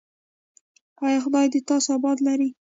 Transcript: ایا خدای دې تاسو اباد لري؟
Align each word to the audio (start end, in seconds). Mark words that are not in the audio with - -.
ایا 1.05 1.19
خدای 1.25 1.47
دې 1.53 1.59
تاسو 1.69 1.89
اباد 1.97 2.17
لري؟ 2.27 2.49